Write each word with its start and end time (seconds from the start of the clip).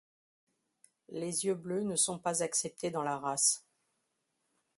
Les 1.09 1.45
yeux 1.45 1.53
bleus 1.53 1.83
ne 1.83 1.95
sont 1.95 2.17
pas 2.17 2.41
acceptés 2.41 2.89
dans 2.89 3.03
la 3.03 3.19
race. 3.19 3.67